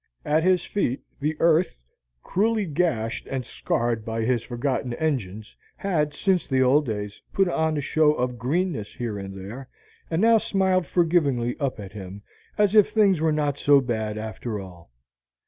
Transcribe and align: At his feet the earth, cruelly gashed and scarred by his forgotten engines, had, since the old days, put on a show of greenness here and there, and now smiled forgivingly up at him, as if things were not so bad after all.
At 0.25 0.41
his 0.41 0.65
feet 0.65 1.03
the 1.19 1.37
earth, 1.39 1.75
cruelly 2.23 2.65
gashed 2.65 3.27
and 3.27 3.45
scarred 3.45 4.03
by 4.03 4.23
his 4.23 4.41
forgotten 4.41 4.95
engines, 4.95 5.55
had, 5.77 6.15
since 6.15 6.47
the 6.47 6.63
old 6.63 6.87
days, 6.87 7.21
put 7.31 7.47
on 7.47 7.77
a 7.77 7.81
show 7.81 8.11
of 8.15 8.39
greenness 8.39 8.95
here 8.95 9.19
and 9.19 9.35
there, 9.37 9.69
and 10.09 10.19
now 10.19 10.39
smiled 10.39 10.87
forgivingly 10.87 11.55
up 11.59 11.79
at 11.79 11.93
him, 11.93 12.23
as 12.57 12.73
if 12.73 12.89
things 12.89 13.21
were 13.21 13.31
not 13.31 13.59
so 13.59 13.79
bad 13.79 14.17
after 14.17 14.59
all. 14.59 14.89